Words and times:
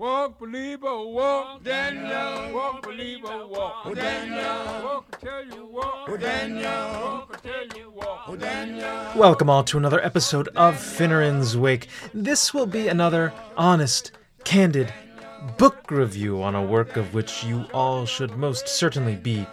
Walk, 0.00 0.38
believer, 0.38 1.04
walk, 1.08 1.62
Daniel. 1.62 2.54
Walk, 2.54 2.82
believer, 2.82 3.46
walk, 3.46 3.94
Daniel. 3.94 4.82
Walk 4.82 5.04
until 5.12 5.44
you 5.54 5.66
walk, 5.66 6.18
Daniel. 6.18 6.62
Walk 6.64 7.34
until 7.34 7.78
you 7.78 7.90
walk, 7.90 8.38
Daniel. 8.38 9.12
Welcome 9.14 9.50
all 9.50 9.62
to 9.64 9.76
another 9.76 10.02
episode 10.02 10.48
of 10.56 10.80
Finneran's 10.80 11.54
Wake. 11.54 11.88
This 12.14 12.54
will 12.54 12.64
be 12.64 12.88
another 12.88 13.34
honest, 13.58 14.12
candid 14.42 14.90
book 15.58 15.90
review 15.90 16.42
on 16.42 16.54
a 16.54 16.64
work 16.64 16.96
of 16.96 17.12
which 17.12 17.44
you 17.44 17.66
all 17.74 18.06
should 18.06 18.38
most 18.38 18.68
certainly 18.68 19.16
be 19.16 19.46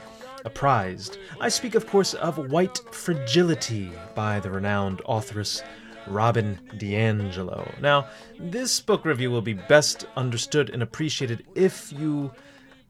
apprised. 0.45 1.17
I 1.41 1.49
speak, 1.49 1.75
of 1.75 1.87
course, 1.87 2.13
of 2.13 2.37
White 2.53 2.79
Fragility 2.93 3.91
by 4.15 4.39
the 4.39 4.49
renowned 4.49 5.01
authoress 5.09 5.61
Robin 6.07 6.59
DiAngelo. 6.75 7.79
Now, 7.81 8.07
this 8.39 8.79
book 8.79 9.05
review 9.05 9.31
will 9.31 9.41
be 9.41 9.53
best 9.53 10.05
understood 10.15 10.69
and 10.69 10.81
appreciated 10.81 11.45
if 11.55 11.91
you 11.93 12.31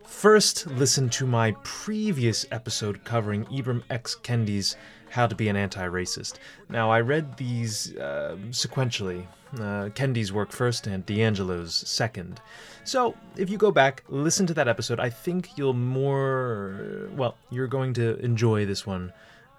first 0.04 0.68
listen 0.68 1.10
to 1.10 1.28
my 1.28 1.52
previous 1.64 2.46
episode 2.52 3.04
covering 3.04 3.46
Ibram 3.46 3.84
X. 3.90 4.16
Kendi's 4.24 4.76
How 5.10 5.28
to 5.28 5.36
Be 5.36 5.50
an 5.50 5.56
Anti 5.56 5.86
Racist. 5.88 6.36
Now, 6.70 6.90
I 6.90 7.02
read 7.02 7.38
these 7.38 7.96
uh, 7.98 8.38
sequentially 8.50 9.26
uh, 9.56 9.90
Kendi's 9.96 10.32
work 10.32 10.52
first 10.52 10.88
and 10.88 11.06
DiAngelo's 11.06 11.76
second. 11.76 12.42
So, 12.84 13.16
if 13.36 13.50
you 13.50 13.58
go 13.58 13.72
back, 13.72 14.04
listen 14.08 14.48
to 14.48 14.54
that 14.56 14.68
episode, 14.68 15.00
I 15.00 15.10
think 15.10 15.58
you'll 15.58 15.74
more. 15.74 17.10
Well, 17.16 17.36
you're 17.50 17.68
going 17.68 17.94
to 17.96 18.18
enjoy 18.20 18.66
this 18.66 18.86
one 18.86 19.12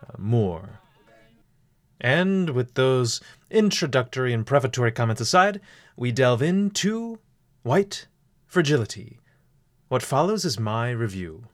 uh, 0.03 0.15
more. 0.19 0.81
And 2.01 2.51
with 2.51 2.75
those 2.75 3.21
introductory 3.51 4.33
and 4.33 4.47
prefatory 4.47 4.93
comments 4.93 5.21
aside, 5.21 5.61
we 5.97 6.13
delve 6.13 6.43
into 6.43 7.19
White 7.63 8.07
Fragility. 8.47 9.19
What 9.89 10.03
follows 10.03 10.45
is 10.45 10.61
my 10.61 10.91
review. 10.91 11.45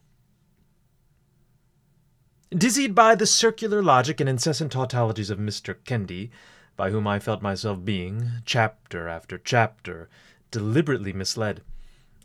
Dizzied 2.51 2.95
by 2.95 3.15
the 3.15 3.27
circular 3.27 3.83
logic 3.83 4.21
and 4.21 4.29
incessant 4.29 4.73
tautologies 4.73 5.31
of 5.31 5.39
Mr. 5.39 5.75
Kendi, 5.85 6.31
by 6.77 6.91
whom 6.91 7.07
I 7.07 7.19
felt 7.19 7.43
myself 7.43 7.85
being, 7.85 8.31
chapter 8.45 9.09
after 9.09 9.39
chapter, 9.39 10.09
deliberately 10.51 11.13
misled, 11.13 11.63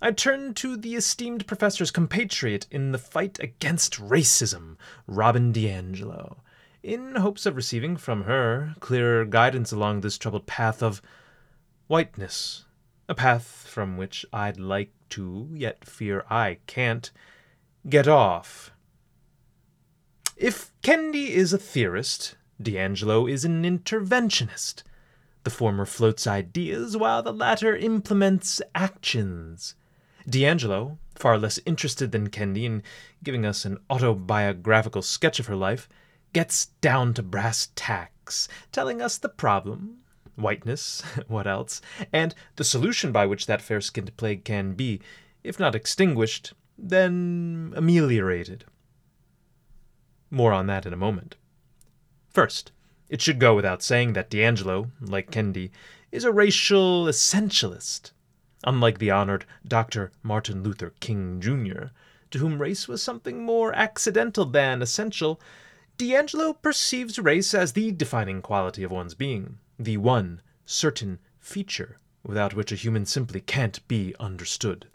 I 0.01 0.11
turned 0.11 0.55
to 0.57 0.77
the 0.77 0.95
esteemed 0.95 1.47
professor's 1.47 1.91
compatriot 1.91 2.67
in 2.69 2.91
the 2.91 2.97
fight 2.97 3.39
against 3.39 3.99
racism, 3.99 4.77
Robin 5.07 5.51
DiAngelo, 5.51 6.37
in 6.83 7.15
hopes 7.15 7.45
of 7.45 7.55
receiving 7.55 7.97
from 7.97 8.23
her 8.23 8.75
clearer 8.79 9.25
guidance 9.25 9.71
along 9.71 10.01
this 10.01 10.17
troubled 10.17 10.45
path 10.45 10.81
of 10.81 11.01
whiteness, 11.87 12.65
a 13.07 13.15
path 13.15 13.65
from 13.67 13.97
which 13.97 14.25
I'd 14.31 14.59
like 14.59 14.91
to, 15.09 15.49
yet 15.53 15.85
fear 15.85 16.23
I 16.29 16.59
can't, 16.67 17.11
get 17.87 18.07
off. 18.07 18.71
If 20.37 20.71
Kendi 20.81 21.29
is 21.29 21.51
a 21.51 21.57
theorist, 21.57 22.35
DiAngelo 22.61 23.29
is 23.29 23.43
an 23.43 23.63
interventionist. 23.63 24.83
The 25.43 25.49
former 25.49 25.85
floats 25.85 26.27
ideas, 26.27 26.95
while 26.95 27.23
the 27.23 27.33
latter 27.33 27.75
implements 27.75 28.61
actions. 28.75 29.75
DiAngelo, 30.29 30.97
far 31.15 31.37
less 31.37 31.59
interested 31.65 32.11
than 32.11 32.29
Kendi 32.29 32.63
in 32.65 32.83
giving 33.23 33.45
us 33.45 33.65
an 33.65 33.79
autobiographical 33.89 35.01
sketch 35.01 35.39
of 35.39 35.47
her 35.47 35.55
life, 35.55 35.89
gets 36.33 36.67
down 36.81 37.13
to 37.15 37.23
brass 37.23 37.69
tacks, 37.75 38.47
telling 38.71 39.01
us 39.01 39.17
the 39.17 39.29
problem, 39.29 39.99
whiteness, 40.35 41.01
what 41.27 41.47
else, 41.47 41.81
and 42.13 42.35
the 42.55 42.63
solution 42.63 43.11
by 43.11 43.25
which 43.25 43.45
that 43.45 43.61
fair 43.61 43.81
skinned 43.81 44.15
plague 44.17 44.43
can 44.43 44.73
be, 44.73 45.01
if 45.43 45.59
not 45.59 45.75
extinguished, 45.75 46.53
then 46.77 47.73
ameliorated. 47.75 48.65
More 50.31 50.53
on 50.53 50.67
that 50.67 50.85
in 50.85 50.93
a 50.93 50.97
moment. 50.97 51.35
First, 52.29 52.71
it 53.09 53.21
should 53.21 53.39
go 53.39 53.55
without 53.55 53.81
saying 53.81 54.13
that 54.13 54.29
DiAngelo, 54.29 54.91
like 55.01 55.31
Kendi, 55.31 55.71
is 56.11 56.23
a 56.23 56.31
racial 56.31 57.07
essentialist. 57.07 58.11
Unlike 58.63 58.99
the 58.99 59.09
honored 59.09 59.45
Dr. 59.67 60.11
Martin 60.21 60.63
Luther 60.63 60.93
King 60.99 61.39
Jr., 61.41 61.87
to 62.31 62.37
whom 62.37 62.61
race 62.61 62.87
was 62.87 63.01
something 63.01 63.43
more 63.43 63.73
accidental 63.73 64.45
than 64.45 64.81
essential, 64.81 65.41
DiAngelo 65.99 66.61
perceives 66.61 67.19
race 67.19 67.53
as 67.53 67.73
the 67.73 67.91
defining 67.91 68.41
quality 68.41 68.83
of 68.83 68.91
one's 68.91 69.13
being, 69.13 69.57
the 69.77 69.97
one 69.97 70.41
certain 70.65 71.19
feature 71.41 71.97
without 72.23 72.53
which 72.53 72.71
a 72.71 72.75
human 72.75 73.05
simply 73.05 73.41
can't 73.41 73.85
be 73.89 74.15
understood. 74.17 74.87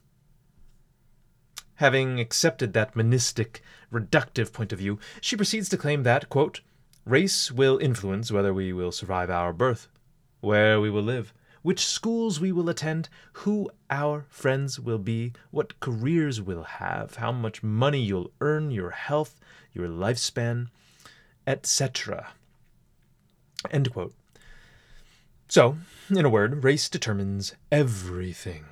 Having 1.74 2.20
accepted 2.20 2.72
that 2.72 2.96
monistic, 2.96 3.60
reductive 3.92 4.50
point 4.50 4.72
of 4.72 4.78
view, 4.78 4.98
she 5.20 5.36
proceeds 5.36 5.68
to 5.68 5.76
claim 5.76 6.04
that, 6.04 6.30
quote, 6.30 6.62
race 7.04 7.52
will 7.52 7.76
influence 7.76 8.32
whether 8.32 8.54
we 8.54 8.72
will 8.72 8.90
survive 8.90 9.28
our 9.28 9.52
birth, 9.52 9.88
where 10.40 10.80
we 10.80 10.88
will 10.88 11.02
live, 11.02 11.34
which 11.60 11.84
schools 11.84 12.40
we 12.40 12.50
will 12.50 12.70
attend, 12.70 13.10
who 13.34 13.70
our 13.90 14.24
friends 14.30 14.80
will 14.80 14.96
be, 14.96 15.34
what 15.50 15.78
careers 15.80 16.40
we'll 16.40 16.62
have, 16.62 17.16
how 17.16 17.30
much 17.30 17.62
money 17.62 18.00
you'll 18.00 18.32
earn, 18.40 18.70
your 18.70 18.90
health, 18.90 19.38
your 19.74 19.86
lifespan, 19.86 20.68
etc. 21.46 22.32
End 23.70 23.92
quote. 23.92 24.14
So, 25.48 25.76
in 26.10 26.24
a 26.24 26.30
word, 26.30 26.64
race 26.64 26.88
determines 26.88 27.54
everything. 27.70 28.64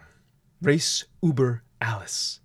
Race 0.61 1.05
über 1.23 1.63
alles. 1.81 2.41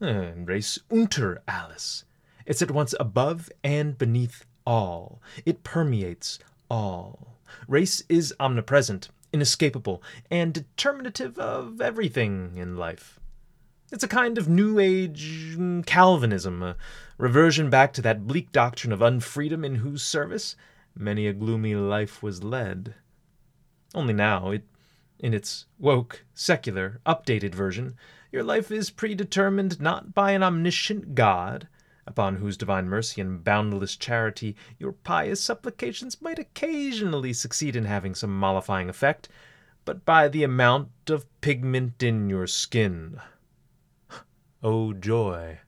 And 0.00 0.48
race 0.48 0.78
unter 0.90 1.42
alles. 1.46 2.04
It's 2.46 2.62
at 2.62 2.70
once 2.70 2.94
above 2.98 3.50
and 3.62 3.96
beneath 3.96 4.44
all. 4.66 5.20
It 5.46 5.64
permeates 5.64 6.38
all. 6.70 7.38
Race 7.68 8.02
is 8.08 8.34
omnipresent, 8.40 9.10
inescapable, 9.32 10.02
and 10.30 10.52
determinative 10.52 11.38
of 11.38 11.80
everything 11.80 12.56
in 12.56 12.76
life. 12.76 13.20
It's 13.92 14.02
a 14.02 14.08
kind 14.08 14.38
of 14.38 14.48
New 14.48 14.78
Age 14.78 15.54
mm, 15.54 15.84
Calvinism, 15.84 16.62
a 16.62 16.76
reversion 17.18 17.68
back 17.68 17.92
to 17.92 18.00
that 18.00 18.26
bleak 18.26 18.50
doctrine 18.50 18.90
of 18.90 19.00
unfreedom 19.00 19.66
in 19.66 19.74
whose 19.74 20.02
service 20.02 20.56
many 20.96 21.26
a 21.26 21.34
gloomy 21.34 21.74
life 21.74 22.22
was 22.22 22.42
led. 22.42 22.94
Only 23.94 24.14
now, 24.14 24.50
it, 24.50 24.64
in 25.18 25.34
its 25.34 25.66
woke, 25.78 26.24
secular, 26.32 27.02
updated 27.04 27.54
version, 27.54 27.94
your 28.32 28.42
life 28.42 28.70
is 28.70 28.88
predetermined 28.88 29.78
not 29.78 30.14
by 30.14 30.30
an 30.30 30.42
omniscient 30.42 31.14
God, 31.14 31.68
upon 32.06 32.36
whose 32.36 32.56
divine 32.56 32.88
mercy 32.88 33.20
and 33.20 33.44
boundless 33.44 33.94
charity 33.94 34.56
your 34.78 34.92
pious 34.92 35.42
supplications 35.42 36.22
might 36.22 36.38
occasionally 36.38 37.34
succeed 37.34 37.76
in 37.76 37.84
having 37.84 38.14
some 38.14 38.34
mollifying 38.34 38.88
effect, 38.88 39.28
but 39.84 40.06
by 40.06 40.28
the 40.28 40.44
amount 40.44 40.88
of 41.10 41.26
pigment 41.42 42.02
in 42.02 42.30
your 42.30 42.46
skin. 42.46 43.20
Oh, 44.62 44.92
joy! 44.92 45.58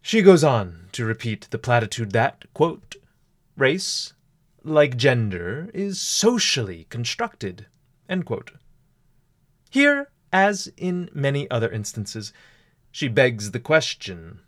She 0.00 0.22
goes 0.22 0.42
on 0.42 0.88
to 0.92 1.04
repeat 1.04 1.48
the 1.50 1.58
platitude 1.58 2.12
that, 2.12 2.44
quote, 2.54 2.96
race, 3.56 4.14
like 4.62 4.96
gender, 4.96 5.70
is 5.74 6.00
socially 6.00 6.86
constructed. 6.88 7.66
Here, 9.70 10.10
as 10.32 10.72
in 10.76 11.10
many 11.12 11.50
other 11.50 11.70
instances, 11.70 12.32
she 12.90 13.08
begs 13.08 13.50
the 13.50 13.60
question 13.60 14.40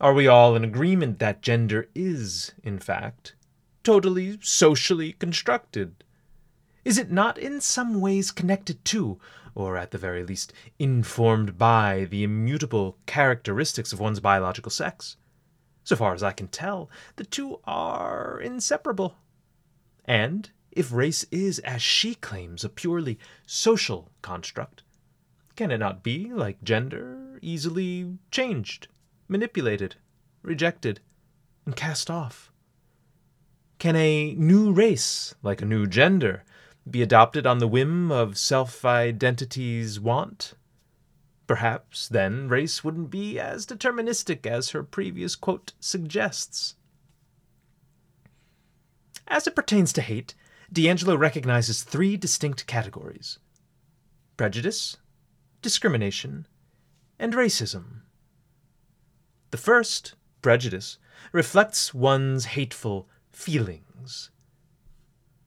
Are 0.00 0.14
we 0.14 0.28
all 0.28 0.54
in 0.54 0.62
agreement 0.64 1.18
that 1.18 1.42
gender 1.42 1.88
is, 1.94 2.52
in 2.62 2.78
fact, 2.78 3.34
totally 3.82 4.38
socially 4.42 5.14
constructed? 5.14 6.04
Is 6.84 6.98
it 6.98 7.10
not 7.10 7.38
in 7.38 7.60
some 7.60 8.00
ways 8.00 8.30
connected 8.30 8.84
to, 8.86 9.18
or 9.54 9.76
at 9.76 9.90
the 9.90 9.98
very 9.98 10.24
least 10.24 10.52
informed 10.78 11.58
by, 11.58 12.06
the 12.10 12.24
immutable 12.24 12.96
characteristics 13.06 13.92
of 13.92 14.00
one's 14.00 14.20
biological 14.20 14.70
sex? 14.70 15.16
So 15.84 15.96
far 15.96 16.14
as 16.14 16.22
I 16.22 16.32
can 16.32 16.48
tell, 16.48 16.88
the 17.16 17.24
two 17.24 17.60
are 17.64 18.40
inseparable. 18.40 19.16
And 20.04 20.50
if 20.70 20.92
race 20.92 21.24
is, 21.30 21.58
as 21.60 21.82
she 21.82 22.14
claims, 22.14 22.64
a 22.64 22.68
purely 22.68 23.18
social 23.46 24.10
construct, 24.22 24.82
can 25.54 25.70
it 25.70 25.78
not 25.78 26.02
be, 26.02 26.32
like 26.32 26.62
gender, 26.62 27.38
easily 27.42 28.16
changed, 28.30 28.88
manipulated, 29.28 29.96
rejected, 30.42 31.00
and 31.66 31.76
cast 31.76 32.10
off? 32.10 32.50
Can 33.78 33.96
a 33.96 34.34
new 34.34 34.72
race, 34.72 35.34
like 35.42 35.60
a 35.60 35.66
new 35.66 35.86
gender, 35.86 36.44
be 36.90 37.02
adopted 37.02 37.46
on 37.46 37.58
the 37.58 37.68
whim 37.68 38.10
of 38.10 38.38
self 38.38 38.84
identity's 38.84 40.00
want? 40.00 40.54
Perhaps, 41.46 42.08
then, 42.08 42.48
race 42.48 42.82
wouldn't 42.82 43.10
be 43.10 43.38
as 43.38 43.66
deterministic 43.66 44.46
as 44.46 44.70
her 44.70 44.82
previous 44.82 45.36
quote 45.36 45.72
suggests. 45.80 46.76
As 49.28 49.46
it 49.46 49.54
pertains 49.54 49.92
to 49.94 50.02
hate, 50.02 50.34
DiAngelo 50.72 51.18
recognizes 51.18 51.82
three 51.82 52.16
distinct 52.16 52.66
categories 52.66 53.38
prejudice, 54.36 54.96
discrimination, 55.60 56.46
and 57.18 57.34
racism. 57.34 58.00
The 59.52 59.58
first, 59.58 60.14
prejudice, 60.40 60.98
reflects 61.30 61.94
one's 61.94 62.46
hateful 62.46 63.08
feelings. 63.30 64.31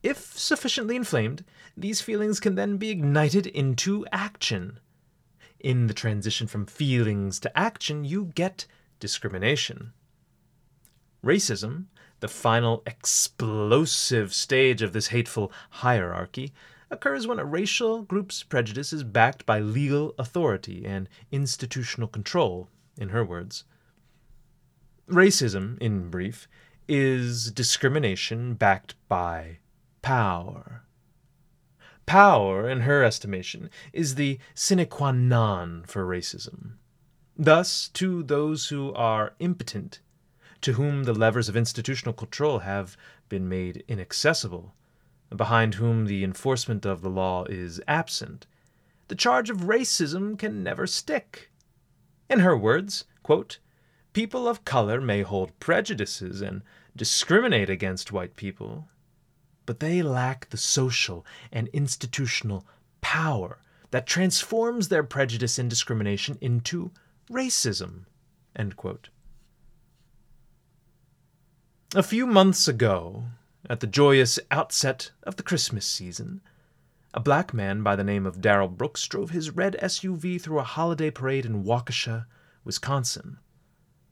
If 0.05 0.37
sufficiently 0.37 0.95
inflamed, 0.95 1.43
these 1.75 1.99
feelings 1.99 2.39
can 2.39 2.53
then 2.53 2.77
be 2.77 2.91
ignited 2.91 3.47
into 3.47 4.05
action. 4.11 4.79
In 5.59 5.87
the 5.87 5.95
transition 5.95 6.45
from 6.45 6.67
feelings 6.67 7.39
to 7.39 7.57
action, 7.57 8.05
you 8.05 8.25
get 8.25 8.67
discrimination. 8.99 9.93
Racism, 11.25 11.85
the 12.19 12.27
final 12.27 12.83
explosive 12.85 14.31
stage 14.31 14.83
of 14.83 14.93
this 14.93 15.07
hateful 15.07 15.51
hierarchy, 15.71 16.53
occurs 16.91 17.25
when 17.25 17.39
a 17.39 17.43
racial 17.43 18.03
group's 18.03 18.43
prejudice 18.43 18.93
is 18.93 19.03
backed 19.03 19.43
by 19.47 19.59
legal 19.59 20.13
authority 20.19 20.85
and 20.85 21.09
institutional 21.31 22.07
control, 22.07 22.69
in 22.95 23.09
her 23.09 23.25
words. 23.25 23.63
Racism, 25.09 25.81
in 25.81 26.11
brief, 26.11 26.47
is 26.87 27.49
discrimination 27.49 28.53
backed 28.53 28.93
by 29.07 29.57
power. 30.05 30.83
Power, 32.05 32.69
in 32.69 32.81
her 32.81 33.03
estimation, 33.03 33.71
is 33.91 34.13
the 34.13 34.37
sine 34.53 34.85
qua 34.85 35.11
non 35.11 35.83
for 35.87 36.05
racism. 36.05 36.73
Thus, 37.35 37.87
to 37.95 38.21
those 38.21 38.67
who 38.67 38.93
are 38.93 39.33
impotent, 39.39 40.01
to 40.61 40.73
whom 40.73 41.05
the 41.05 41.13
levers 41.15 41.49
of 41.49 41.57
institutional 41.57 42.13
control 42.13 42.59
have 42.59 42.95
been 43.29 43.49
made 43.49 43.83
inaccessible, 43.87 44.75
behind 45.35 45.73
whom 45.73 46.05
the 46.05 46.23
enforcement 46.23 46.85
of 46.85 47.01
the 47.01 47.09
law 47.09 47.45
is 47.45 47.81
absent, 47.87 48.45
the 49.07 49.15
charge 49.15 49.49
of 49.49 49.61
racism 49.61 50.37
can 50.37 50.61
never 50.61 50.85
stick. 50.85 51.49
In 52.29 52.41
her 52.41 52.55
words, 52.55 53.05
quote, 53.23 53.57
people 54.13 54.47
of 54.47 54.65
color 54.65 55.01
may 55.01 55.23
hold 55.23 55.59
prejudices 55.59 56.41
and 56.41 56.61
discriminate 56.95 57.71
against 57.71 58.11
white 58.11 58.35
people, 58.35 58.87
but 59.65 59.79
they 59.79 60.01
lack 60.01 60.49
the 60.49 60.57
social 60.57 61.25
and 61.51 61.67
institutional 61.69 62.65
power 63.01 63.59
that 63.91 64.07
transforms 64.07 64.89
their 64.89 65.03
prejudice 65.03 65.57
and 65.57 65.69
discrimination 65.69 66.37
into 66.41 66.91
racism. 67.29 68.05
A 71.93 72.03
few 72.03 72.27
months 72.27 72.67
ago, 72.67 73.25
at 73.69 73.79
the 73.79 73.87
joyous 73.87 74.39
outset 74.51 75.11
of 75.23 75.37
the 75.37 75.43
Christmas 75.43 75.85
season, 75.85 76.41
a 77.13 77.19
black 77.19 77.53
man 77.53 77.81
by 77.83 77.95
the 77.95 78.03
name 78.03 78.25
of 78.25 78.41
Darrell 78.41 78.67
Brooks 78.67 79.07
drove 79.07 79.29
his 79.29 79.51
red 79.51 79.77
SUV 79.81 80.41
through 80.41 80.59
a 80.59 80.63
holiday 80.63 81.09
parade 81.09 81.45
in 81.45 81.63
Waukesha, 81.63 82.25
Wisconsin, 82.65 83.37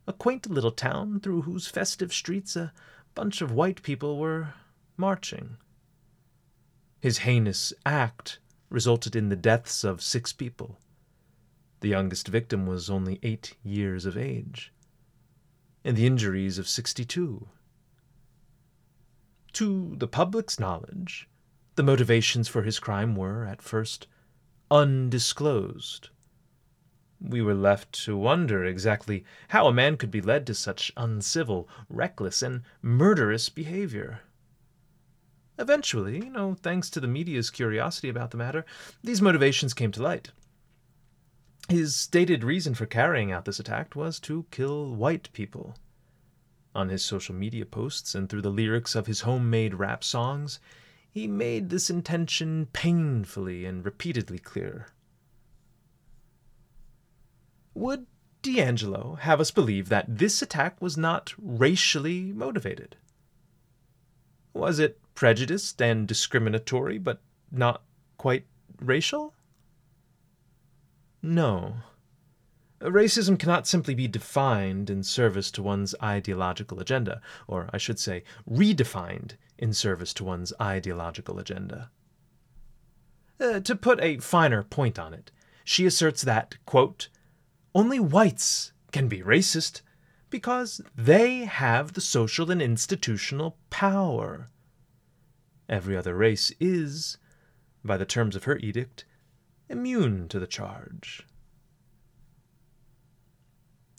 a 0.07 0.13
quaint 0.13 0.50
little 0.50 0.71
town 0.71 1.19
through 1.19 1.41
whose 1.41 1.67
festive 1.67 2.13
streets 2.13 2.55
a 2.55 2.71
bunch 3.15 3.41
of 3.41 3.51
white 3.51 3.83
people 3.83 4.17
were 4.17 4.53
marching. 4.97 5.57
His 6.99 7.19
heinous 7.19 7.73
act 7.85 8.39
resulted 8.69 9.15
in 9.15 9.29
the 9.29 9.35
deaths 9.35 9.83
of 9.83 10.01
six 10.01 10.33
people. 10.33 10.79
The 11.81 11.89
youngest 11.89 12.27
victim 12.27 12.65
was 12.65 12.89
only 12.89 13.19
eight 13.23 13.55
years 13.63 14.05
of 14.05 14.17
age, 14.17 14.73
and 15.83 15.97
the 15.97 16.07
injuries 16.07 16.57
of 16.57 16.67
sixty 16.67 17.03
two. 17.03 17.49
To 19.53 19.95
the 19.97 20.07
public's 20.07 20.59
knowledge, 20.59 21.27
the 21.75 21.83
motivations 21.83 22.47
for 22.47 22.63
his 22.63 22.79
crime 22.79 23.15
were, 23.15 23.45
at 23.45 23.61
first, 23.61 24.07
undisclosed. 24.71 26.09
We 27.19 27.41
were 27.41 27.53
left 27.53 27.91
to 28.05 28.17
wonder 28.17 28.65
exactly 28.65 29.23
how 29.49 29.67
a 29.67 29.73
man 29.73 29.97
could 29.97 30.11
be 30.11 30.21
led 30.21 30.47
to 30.47 30.53
such 30.53 30.91
uncivil, 30.97 31.69
reckless, 31.89 32.41
and 32.41 32.63
murderous 32.81 33.49
behavior. 33.49 34.21
Eventually, 35.59 36.17
you 36.17 36.29
know, 36.29 36.55
thanks 36.55 36.89
to 36.89 37.00
the 37.00 37.07
media's 37.07 37.50
curiosity 37.50 38.09
about 38.09 38.31
the 38.31 38.38
matter, 38.38 38.65
these 39.03 39.21
motivations 39.21 39.73
came 39.73 39.91
to 39.91 40.01
light. 40.01 40.31
His 41.69 41.95
stated 41.95 42.44
reason 42.44 42.73
for 42.73 42.85
carrying 42.85 43.31
out 43.31 43.45
this 43.45 43.59
attack 43.59 43.95
was 43.95 44.19
to 44.21 44.45
kill 44.51 44.94
white 44.95 45.31
people. 45.31 45.77
On 46.75 46.89
his 46.89 47.05
social 47.05 47.35
media 47.35 47.65
posts 47.65 48.15
and 48.15 48.27
through 48.27 48.41
the 48.41 48.50
lyrics 48.50 48.95
of 48.95 49.05
his 49.05 49.21
homemade 49.21 49.75
rap 49.75 50.03
songs, 50.03 50.59
he 51.09 51.27
made 51.27 51.69
this 51.69 51.89
intention 51.89 52.67
painfully 52.73 53.65
and 53.65 53.85
repeatedly 53.85 54.39
clear. 54.39 54.88
Would 57.75 58.07
DiAngelo 58.41 59.19
have 59.19 59.39
us 59.39 59.51
believe 59.51 59.89
that 59.89 60.17
this 60.17 60.41
attack 60.41 60.81
was 60.81 60.97
not 60.97 61.33
racially 61.38 62.33
motivated? 62.33 62.97
Was 64.53 64.79
it 64.79 65.00
prejudiced 65.15 65.81
and 65.81 66.07
discriminatory, 66.07 66.97
but 66.97 67.21
not 67.51 67.83
quite 68.17 68.45
racial? 68.79 69.33
No. 71.21 71.77
Racism 72.81 73.39
cannot 73.39 73.65
simply 73.65 73.95
be 73.95 74.07
defined 74.07 74.89
in 74.89 75.03
service 75.03 75.50
to 75.51 75.63
one's 75.63 75.95
ideological 76.03 76.79
agenda, 76.79 77.21
or 77.47 77.69
I 77.71 77.77
should 77.77 77.97
say, 77.97 78.23
redefined 78.50 79.33
in 79.57 79.73
service 79.73 80.13
to 80.15 80.25
one's 80.25 80.51
ideological 80.59 81.39
agenda. 81.39 81.89
Uh, 83.39 83.61
to 83.61 83.75
put 83.75 84.01
a 84.01 84.17
finer 84.17 84.63
point 84.63 85.00
on 85.00 85.13
it, 85.13 85.31
she 85.63 85.85
asserts 85.85 86.21
that, 86.23 86.57
quote, 86.65 87.07
only 87.73 88.00
whites 88.00 88.73
can 88.91 89.07
be 89.07 89.21
racist 89.21 89.81
because 90.33 90.81
they 90.95 91.45
have 91.45 91.94
the 91.94 92.01
social 92.01 92.50
and 92.50 92.59
institutional 92.59 93.56
power. 93.69 94.50
Every 95.69 95.95
other 95.95 96.15
race 96.15 96.51
is, 96.59 97.19
by 97.85 97.97
the 97.97 98.06
terms 98.07 98.35
of 98.35 98.45
her 98.45 98.57
edict, 98.57 99.06
immune 99.69 100.27
to 100.30 100.39
the 100.39 100.47
charge 100.47 101.24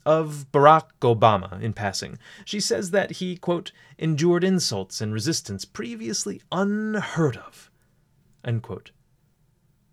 of 0.04 0.46
Barack 0.50 0.86
Obama 1.02 1.62
in 1.62 1.72
passing. 1.72 2.18
She 2.44 2.58
says 2.58 2.90
that 2.90 3.12
he, 3.12 3.36
quote, 3.36 3.70
endured 3.96 4.42
insults 4.42 5.00
and 5.00 5.12
resistance 5.12 5.64
previously 5.64 6.42
unheard 6.50 7.36
of. 7.36 7.70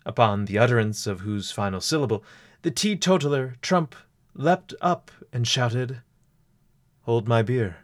Upon 0.08 0.46
the 0.46 0.58
utterance 0.58 1.06
of 1.06 1.20
whose 1.20 1.52
final 1.52 1.82
syllable, 1.82 2.24
the 2.64 2.72
teetotaler 2.72 3.58
Trump 3.62 3.96
leapt 4.34 4.74
up 4.82 5.12
and 5.32 5.48
shouted, 5.48 6.02
Hold 7.12 7.28
my 7.28 7.42
beer. 7.42 7.76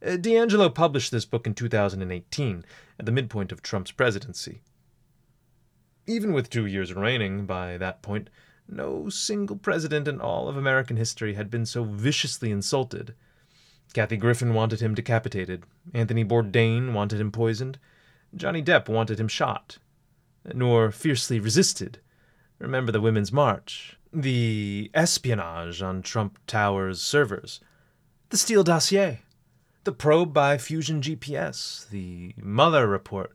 Uh, 0.00 0.10
DiAngelo 0.10 0.72
published 0.72 1.10
this 1.10 1.24
book 1.24 1.44
in 1.44 1.54
2018, 1.54 2.64
at 3.00 3.04
the 3.04 3.10
midpoint 3.10 3.50
of 3.50 3.64
Trump's 3.64 3.90
presidency. 3.90 4.60
Even 6.06 6.32
with 6.32 6.48
two 6.48 6.66
years 6.66 6.94
reigning 6.94 7.46
by 7.46 7.76
that 7.78 8.00
point, 8.00 8.30
no 8.68 9.08
single 9.08 9.56
president 9.56 10.06
in 10.06 10.20
all 10.20 10.48
of 10.48 10.56
American 10.56 10.98
history 10.98 11.34
had 11.34 11.50
been 11.50 11.66
so 11.66 11.82
viciously 11.82 12.52
insulted. 12.52 13.16
Kathy 13.92 14.16
Griffin 14.16 14.54
wanted 14.54 14.78
him 14.78 14.94
decapitated. 14.94 15.64
Anthony 15.92 16.24
Bourdain 16.24 16.92
wanted 16.92 17.20
him 17.20 17.32
poisoned. 17.32 17.80
Johnny 18.36 18.62
Depp 18.62 18.88
wanted 18.88 19.18
him 19.18 19.26
shot. 19.26 19.78
Nor 20.54 20.92
fiercely 20.92 21.40
resisted. 21.40 21.98
Remember 22.60 22.92
the 22.92 23.00
Women's 23.00 23.32
March. 23.32 23.98
The 24.12 24.92
espionage 24.94 25.82
on 25.82 26.02
Trump 26.02 26.38
Tower's 26.46 27.02
servers. 27.02 27.58
The 28.30 28.36
Steele 28.36 28.62
dossier. 28.62 29.22
The 29.82 29.90
probe 29.90 30.32
by 30.32 30.56
Fusion 30.56 31.02
GPS. 31.02 31.88
The 31.88 32.32
Mueller 32.36 32.86
report. 32.86 33.32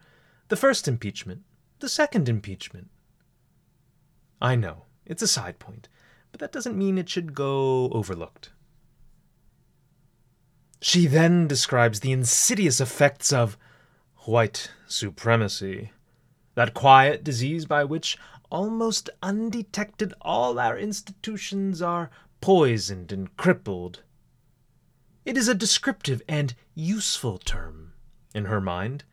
The 0.48 0.56
first 0.56 0.88
impeachment. 0.88 1.42
The 1.80 1.90
second 1.90 2.30
impeachment. 2.30 2.88
I 4.42 4.56
know. 4.56 4.86
It's 5.06 5.22
a 5.22 5.28
side 5.28 5.60
point, 5.60 5.90
but 6.32 6.40
that 6.40 6.54
doesn't 6.54 6.78
mean 6.78 6.98
it 6.98 7.10
should 7.10 7.36
go 7.36 7.90
overlooked. 7.90 8.52
She 10.80 11.08
then 11.08 11.46
describes 11.46 12.00
the 12.00 12.14
insidious 12.14 12.80
effects 12.80 13.34
of 13.34 13.58
white 14.20 14.72
supremacy, 14.88 15.92
that 16.54 16.74
quiet 16.74 17.22
disease 17.22 17.66
by 17.66 17.84
which, 17.84 18.18
almost 18.50 19.10
undetected, 19.22 20.14
all 20.22 20.58
our 20.58 20.78
institutions 20.78 21.82
are 21.82 22.10
poisoned 22.40 23.12
and 23.12 23.36
crippled. 23.36 24.02
It 25.26 25.38
is 25.38 25.48
a 25.48 25.56
descriptive 25.56 26.22
and 26.30 26.54
useful 26.76 27.40
term, 27.40 27.94
in 28.36 28.46
her 28.46 28.62
mind, 28.62 29.06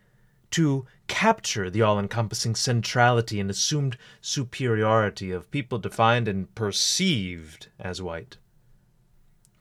to 0.50 0.85
capture 1.09 1.71
the 1.71 1.81
all 1.81 1.99
encompassing 1.99 2.54
centrality 2.54 3.40
and 3.40 3.50
assumed 3.50 3.97
superiority 4.21 5.31
of 5.31 5.50
people 5.50 5.78
defined 5.78 6.28
and 6.28 6.54
perceived 6.54 7.69
as 7.81 8.02
white. 8.02 8.37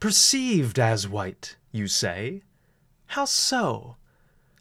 Perceived 0.02 0.78
as 0.78 1.08
white, 1.08 1.56
you 1.72 1.88
say? 1.88 2.42
How 3.08 3.24
so? 3.24 3.96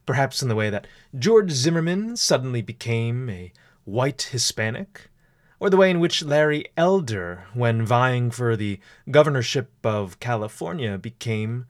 Perhaps 0.06 0.42
in 0.42 0.48
the 0.48 0.54
way 0.54 0.70
that 0.70 0.86
George 1.18 1.50
Zimmerman 1.50 2.16
suddenly 2.16 2.62
became 2.62 3.28
a 3.28 3.52
white 3.84 4.28
Hispanic, 4.30 5.10
or 5.58 5.68
the 5.68 5.76
way 5.76 5.90
in 5.90 5.98
which 5.98 6.22
Larry 6.22 6.66
Elder, 6.76 7.46
when 7.52 7.84
vying 7.84 8.30
for 8.30 8.54
the 8.54 8.78
governorship 9.10 9.72
of 9.82 10.20
California, 10.20 10.96
became 10.96 11.66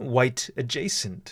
white 0.00 0.50
adjacent. 0.56 1.30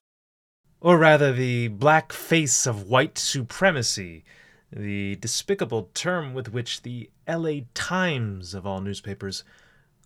Or 0.80 0.98
rather, 0.98 1.32
the 1.32 1.68
black 1.68 2.12
face 2.12 2.66
of 2.66 2.84
white 2.84 3.18
supremacy, 3.18 4.24
the 4.70 5.16
despicable 5.16 5.90
term 5.94 6.34
with 6.34 6.52
which 6.52 6.82
the 6.82 7.10
LA 7.26 7.60
Times, 7.74 8.54
of 8.54 8.66
all 8.66 8.80
newspapers, 8.80 9.42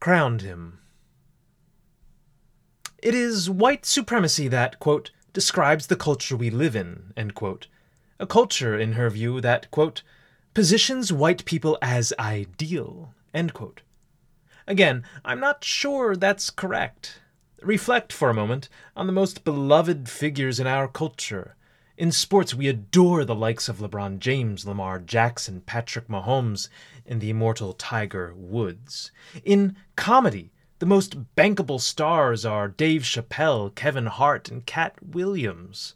crowned 0.00 0.40
him. 0.40 0.78
It 3.02 3.14
is 3.14 3.50
white 3.50 3.84
supremacy 3.84 4.48
that, 4.48 4.78
quote, 4.78 5.10
describes 5.32 5.88
the 5.88 5.96
culture 5.96 6.36
we 6.36 6.50
live 6.50 6.76
in. 6.76 7.12
A 8.20 8.26
culture, 8.26 8.78
in 8.78 8.92
her 8.92 9.10
view, 9.10 9.40
that, 9.40 9.70
quote, 9.70 10.02
positions 10.54 11.12
white 11.12 11.44
people 11.44 11.76
as 11.82 12.12
ideal. 12.18 13.12
Again, 14.66 15.02
I'm 15.24 15.40
not 15.40 15.64
sure 15.64 16.14
that's 16.14 16.50
correct. 16.50 17.21
Reflect 17.62 18.12
for 18.12 18.28
a 18.28 18.34
moment 18.34 18.68
on 18.96 19.06
the 19.06 19.12
most 19.12 19.44
beloved 19.44 20.08
figures 20.08 20.58
in 20.58 20.66
our 20.66 20.88
culture. 20.88 21.54
In 21.96 22.10
sports, 22.10 22.52
we 22.52 22.66
adore 22.66 23.24
the 23.24 23.36
likes 23.36 23.68
of 23.68 23.78
LeBron 23.78 24.18
James, 24.18 24.66
Lamar 24.66 24.98
Jackson, 24.98 25.60
Patrick 25.60 26.08
Mahomes, 26.08 26.68
and 27.06 27.20
the 27.20 27.30
immortal 27.30 27.72
Tiger 27.72 28.34
Woods. 28.34 29.12
In 29.44 29.76
comedy, 29.94 30.50
the 30.80 30.86
most 30.86 31.36
bankable 31.36 31.80
stars 31.80 32.44
are 32.44 32.66
Dave 32.66 33.02
Chappelle, 33.02 33.72
Kevin 33.76 34.06
Hart, 34.06 34.48
and 34.48 34.66
Katt 34.66 34.96
Williams. 35.00 35.94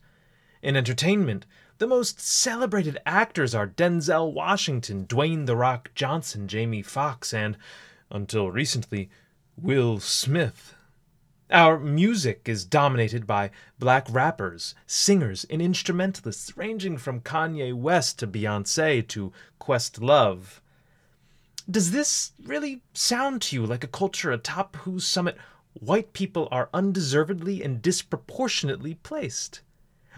In 0.63 0.77
entertainment, 0.77 1.47
the 1.79 1.89
most 1.89 2.21
celebrated 2.21 2.99
actors 3.05 3.57
are 3.57 3.67
Denzel 3.67 4.33
Washington, 4.33 5.05
Dwayne 5.05 5.47
The 5.47 5.57
Rock 5.57 5.91
Johnson, 5.97 6.47
Jamie 6.47 6.83
Foxx, 6.83 7.35
and, 7.35 7.57
until 8.09 8.53
recently, 8.53 9.11
Will 9.57 9.99
Smith. 9.99 10.76
Our 11.49 11.79
music 11.79 12.49
is 12.49 12.65
dominated 12.65 13.25
by 13.25 13.53
black 13.79 14.09
rappers, 14.11 14.75
singers, 14.85 15.47
and 15.49 15.63
instrumentalists 15.63 16.57
ranging 16.57 16.99
from 16.99 17.21
Kanye 17.21 17.73
West 17.73 18.19
to 18.19 18.27
Beyonce 18.27 19.07
to 19.07 19.33
Questlove. 19.61 20.61
Does 21.71 21.93
this 21.93 22.33
really 22.45 22.83
sound 22.95 23.43
to 23.43 23.55
you 23.55 23.65
like 23.65 23.85
a 23.85 23.89
culture 23.89 24.33
atop 24.33 24.75
whose 24.79 25.07
summit 25.07 25.37
white 25.75 26.13
people 26.13 26.49
are 26.51 26.69
undeservedly 26.75 27.63
and 27.63 27.81
disproportionately 27.81 28.95
placed? 28.95 29.61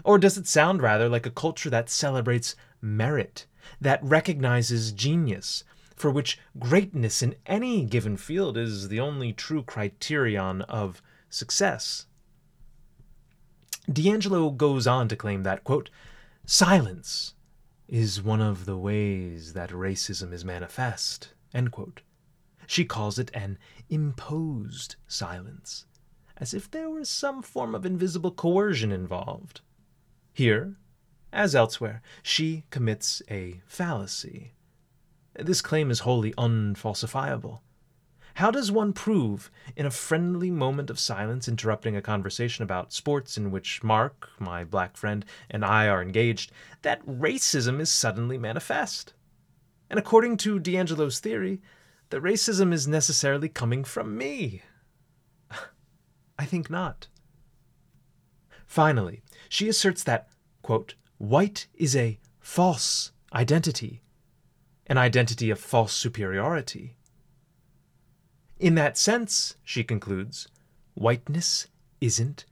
Or 0.03 0.17
does 0.17 0.35
it 0.35 0.47
sound 0.47 0.81
rather 0.81 1.07
like 1.07 1.27
a 1.27 1.31
culture 1.31 1.69
that 1.69 1.91
celebrates 1.91 2.55
merit, 2.81 3.45
that 3.79 4.03
recognizes 4.03 4.91
genius, 4.91 5.63
for 5.95 6.09
which 6.09 6.39
greatness 6.57 7.21
in 7.21 7.35
any 7.45 7.85
given 7.85 8.17
field 8.17 8.57
is 8.57 8.87
the 8.87 8.99
only 8.99 9.31
true 9.31 9.61
criterion 9.61 10.63
of 10.63 11.03
success? 11.29 12.05
DiAngelo 13.89 14.55
goes 14.55 14.85
on 14.85 15.07
to 15.07 15.15
claim 15.15 15.43
that, 15.43 15.63
quote, 15.63 15.89
silence 16.45 17.33
is 17.87 18.21
one 18.21 18.41
of 18.41 18.65
the 18.65 18.77
ways 18.77 19.53
that 19.53 19.71
racism 19.71 20.31
is 20.31 20.45
manifest. 20.45 21.33
She 22.67 22.85
calls 22.85 23.17
it 23.17 23.31
an 23.33 23.57
imposed 23.89 24.95
silence, 25.07 25.87
as 26.37 26.53
if 26.53 26.69
there 26.69 26.89
were 26.89 27.05
some 27.05 27.41
form 27.41 27.73
of 27.73 27.85
invisible 27.85 28.31
coercion 28.31 28.91
involved. 28.91 29.61
Here, 30.33 30.75
as 31.33 31.55
elsewhere, 31.55 32.03
she 32.21 32.65
commits 32.69 33.23
a 33.29 33.61
fallacy. 33.65 34.53
This 35.33 35.61
claim 35.61 35.89
is 35.89 36.01
wholly 36.01 36.31
unfalsifiable. 36.33 37.59
How 38.39 38.51
does 38.51 38.71
one 38.71 38.93
prove, 38.93 39.51
in 39.75 39.85
a 39.85 39.91
friendly 39.91 40.49
moment 40.49 40.89
of 40.89 40.97
silence 40.97 41.49
interrupting 41.49 41.97
a 41.97 42.01
conversation 42.01 42.63
about 42.63 42.93
sports 42.93 43.35
in 43.35 43.51
which 43.51 43.83
Mark, 43.83 44.29
my 44.39 44.63
black 44.63 44.95
friend, 44.95 45.25
and 45.49 45.65
I 45.65 45.89
are 45.89 46.01
engaged, 46.01 46.53
that 46.81 47.05
racism 47.05 47.81
is 47.81 47.89
suddenly 47.89 48.37
manifest? 48.37 49.13
And 49.89 49.99
according 49.99 50.37
to 50.37 50.57
DiAngelo's 50.57 51.19
theory, 51.19 51.61
the 52.11 52.21
racism 52.21 52.71
is 52.71 52.87
necessarily 52.87 53.49
coming 53.49 53.83
from 53.83 54.17
me. 54.17 54.61
I 56.39 56.45
think 56.45 56.69
not. 56.69 57.09
Finally, 58.65 59.21
she 59.49 59.67
asserts 59.67 60.01
that, 60.05 60.29
quote, 60.61 60.95
white 61.17 61.67
is 61.73 61.93
a 61.93 62.17
false 62.39 63.11
identity, 63.33 64.01
an 64.87 64.97
identity 64.97 65.49
of 65.49 65.59
false 65.59 65.91
superiority. 65.91 66.95
In 68.59 68.75
that 68.75 68.97
sense, 68.97 69.55
she 69.63 69.85
concludes, 69.85 70.49
whiteness 70.93 71.67
isn't 72.01 72.43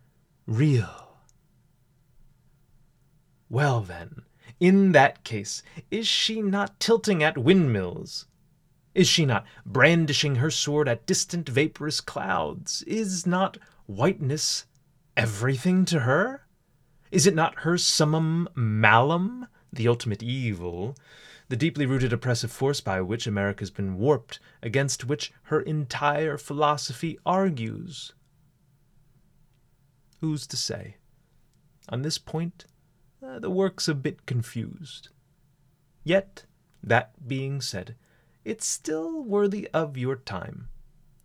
real. 0.45 1.17
Well, 3.49 3.81
then, 3.81 4.21
in 4.59 4.93
that 4.93 5.25
case, 5.25 5.63
is 5.91 6.07
she 6.07 6.41
not 6.41 6.79
tilting 6.79 7.21
at 7.21 7.37
windmills? 7.37 8.25
Is 8.95 9.09
she 9.09 9.25
not 9.25 9.45
brandishing 9.65 10.35
her 10.35 10.49
sword 10.49 10.87
at 10.87 11.05
distant 11.05 11.49
vaporous 11.49 11.99
clouds? 11.99 12.83
Is 12.83 13.27
not 13.27 13.57
whiteness 13.85 14.65
everything 15.17 15.83
to 15.85 15.99
her? 15.99 16.47
Is 17.11 17.27
it 17.27 17.35
not 17.35 17.59
her 17.59 17.77
summum 17.77 18.47
malum, 18.55 19.47
the 19.73 19.87
ultimate 19.87 20.23
evil, 20.23 20.95
the 21.49 21.55
deeply 21.55 21.85
rooted 21.85 22.11
oppressive 22.11 22.51
force 22.51 22.81
by 22.81 22.99
which 23.01 23.27
America 23.27 23.61
has 23.61 23.71
been 23.71 23.97
warped, 23.97 24.39
against 24.61 25.05
which 25.05 25.31
her 25.43 25.61
entire 25.61 26.37
philosophy 26.37 27.17
argues? 27.25 28.13
Who's 30.19 30.45
to 30.47 30.57
say? 30.57 30.97
On 31.89 32.01
this 32.01 32.17
point, 32.17 32.65
uh, 33.25 33.39
the 33.39 33.49
work's 33.49 33.87
a 33.87 33.95
bit 33.95 34.25
confused. 34.25 35.09
Yet, 36.03 36.45
that 36.83 37.27
being 37.27 37.61
said, 37.61 37.95
it's 38.43 38.65
still 38.65 39.23
worthy 39.23 39.69
of 39.73 39.97
your 39.97 40.15
time, 40.15 40.67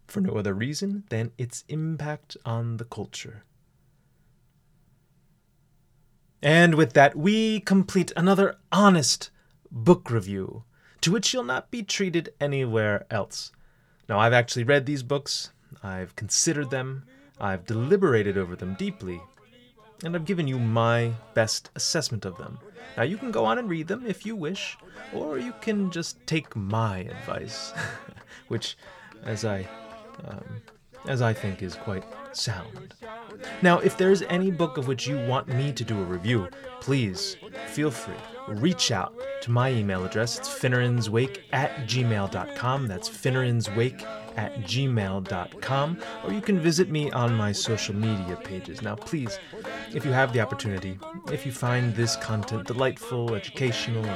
for 0.06 0.20
no 0.20 0.34
other 0.34 0.54
reason 0.54 1.04
than 1.08 1.32
its 1.38 1.64
impact 1.68 2.36
on 2.44 2.76
the 2.76 2.84
culture. 2.84 3.44
And 6.42 6.74
with 6.74 6.92
that, 6.94 7.16
we 7.16 7.60
complete 7.60 8.12
another 8.16 8.56
honest 8.72 9.30
book 9.72 10.10
review, 10.10 10.64
to 11.00 11.10
which 11.10 11.32
you'll 11.32 11.42
not 11.42 11.70
be 11.70 11.82
treated 11.82 12.32
anywhere 12.40 13.06
else. 13.10 13.50
Now, 14.08 14.20
I've 14.20 14.32
actually 14.32 14.64
read 14.64 14.86
these 14.86 15.02
books, 15.02 15.50
I've 15.82 16.14
considered 16.14 16.70
them, 16.70 17.04
I've 17.40 17.66
deliberated 17.66 18.36
over 18.36 18.54
them 18.54 18.74
deeply, 18.74 19.20
and 20.04 20.14
I've 20.14 20.26
given 20.26 20.46
you 20.46 20.58
my 20.58 21.12
best 21.34 21.70
assessment 21.74 22.24
of 22.24 22.36
them. 22.36 22.58
Now, 22.96 23.04
you 23.04 23.16
can 23.16 23.30
go 23.30 23.44
on 23.44 23.58
and 23.58 23.68
read 23.68 23.88
them 23.88 24.04
if 24.06 24.26
you 24.26 24.36
wish, 24.36 24.76
or 25.14 25.38
you 25.38 25.54
can 25.60 25.90
just 25.90 26.24
take 26.26 26.54
my 26.54 26.98
advice, 26.98 27.72
which, 28.48 28.76
as 29.24 29.44
I, 29.44 29.66
um, 30.24 30.62
as 31.06 31.22
I 31.22 31.32
think, 31.32 31.62
is 31.62 31.74
quite 31.74 32.04
sound. 32.32 32.94
Now, 33.62 33.78
if 33.78 33.96
there's 33.96 34.22
any 34.22 34.50
book 34.50 34.76
of 34.76 34.88
which 34.88 35.06
you 35.06 35.18
want 35.26 35.48
me 35.48 35.72
to 35.72 35.84
do 35.84 35.98
a 35.98 36.04
review, 36.04 36.48
please 36.80 37.36
feel 37.68 37.90
free. 37.90 38.14
Reach 38.48 38.90
out 38.90 39.14
to 39.42 39.50
my 39.50 39.70
email 39.70 40.04
address. 40.04 40.38
It's 40.38 40.48
finneranswake 40.48 41.38
at 41.52 41.70
gmail.com. 41.86 42.88
That's 42.88 43.08
finneranswake 43.08 44.02
at 44.36 44.54
gmail.com, 44.62 45.98
or 46.24 46.32
you 46.32 46.40
can 46.40 46.58
visit 46.58 46.90
me 46.90 47.10
on 47.12 47.34
my 47.34 47.52
social 47.52 47.94
media 47.94 48.36
pages. 48.42 48.82
Now, 48.82 48.96
please, 48.96 49.38
if 49.94 50.04
you 50.04 50.12
have 50.12 50.32
the 50.32 50.40
opportunity, 50.40 50.98
if 51.30 51.46
you 51.46 51.52
find 51.52 51.94
this 51.94 52.16
content 52.16 52.66
delightful, 52.66 53.34
educational, 53.34 54.06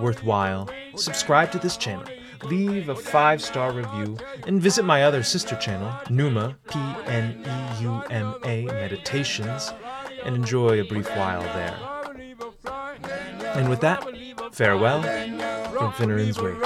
worthwhile, 0.00 0.68
subscribe 0.94 1.50
to 1.52 1.58
this 1.58 1.76
channel, 1.76 2.04
leave 2.44 2.88
a 2.88 2.94
five 2.96 3.42
star 3.42 3.72
review, 3.72 4.16
and 4.46 4.60
visit 4.60 4.84
my 4.84 5.04
other 5.04 5.22
sister 5.22 5.56
channel, 5.56 5.92
Pneuma, 6.10 6.56
P 6.70 6.78
N 7.06 7.42
E 7.44 7.82
U 7.82 8.02
M 8.10 8.34
A 8.44 8.66
Meditations, 8.66 9.72
and 10.24 10.34
enjoy 10.36 10.80
a 10.80 10.84
brief 10.84 11.08
while 11.16 11.42
there. 11.42 11.78
And 13.54 13.68
with 13.68 13.80
that, 13.80 14.06
farewell 14.52 15.02
from 15.72 15.92
Finneran's 15.92 16.40
Wake. 16.40 16.56